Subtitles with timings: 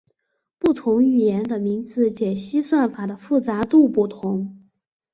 [0.57, 4.59] 不同语言的名字解析算法的复杂度不同。